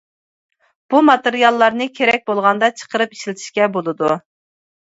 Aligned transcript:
بۇ 0.93 1.01
ماتېرىياللارنى 1.09 1.89
كېرەك 2.01 2.27
بولغاندا 2.31 2.73
چىقىرىپ 2.81 3.17
ئىشلىتىشكە 3.19 3.71
بولىدۇ. 3.79 4.13